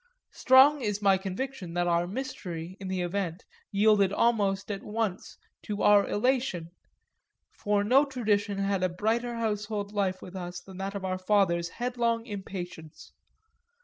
[0.31, 5.83] Strong is my conviction that our mystery, in the event, yielded almost at once to
[5.83, 6.71] our elation,
[7.51, 11.69] for no tradition had a brighter household life with us than that of our father's
[11.69, 13.13] headlong impatience.